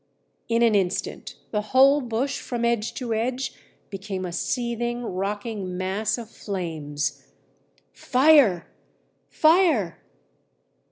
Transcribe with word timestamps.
In 0.49 0.63
an 0.63 0.73
instant 0.73 1.35
the 1.51 1.61
whole 1.61 2.01
bush 2.01 2.39
from 2.39 2.65
edge 2.65 2.95
to 2.95 3.13
edge 3.13 3.53
became 3.91 4.25
a 4.25 4.31
seething, 4.33 5.03
rocking 5.03 5.77
mass 5.77 6.17
of 6.17 6.27
flames. 6.27 7.27
"'Fire! 7.93 8.65
Fire!' 9.29 9.99